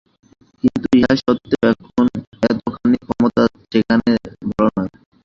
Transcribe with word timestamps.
কিন্তু 0.63 0.87
ইহা 0.97 1.13
সত্ত্বেও 1.19 1.69
এতখানি 2.45 2.97
ক্ষমতা 3.03 3.41
সেখানে 3.71 4.11
ভাল 4.49 4.67
নয়। 4.75 4.91